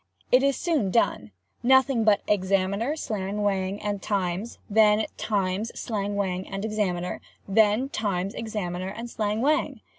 It 0.31 0.41
is 0.41 0.57
soon 0.57 0.89
done—nothing 0.89 2.05
but 2.05 2.23
"Examiner," 2.27 2.95
"Slang 2.95 3.43
Whang," 3.43 3.79
and 3.83 4.01
"Times"—then 4.01 5.05
"Times," 5.17 5.79
"Slang 5.79 6.15
Whang," 6.15 6.47
and 6.49 6.65
"Examiner"—and 6.65 7.55
then 7.55 7.87
"Times," 7.89 8.33
"Examiner," 8.33 8.89
and 8.89 9.07
"Slang 9.11 9.41
Whang." 9.41 9.81